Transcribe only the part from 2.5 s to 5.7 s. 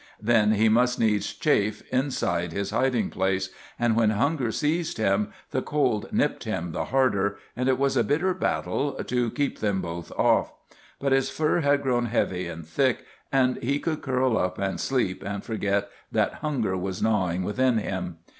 his hiding place, and when hunger seized him the